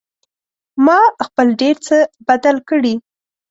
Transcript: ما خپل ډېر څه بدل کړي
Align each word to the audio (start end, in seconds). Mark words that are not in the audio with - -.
ما 0.85 0.99
خپل 1.25 1.47
ډېر 1.61 1.75
څه 1.87 1.97
بدل 2.27 2.55
کړي 2.69 2.93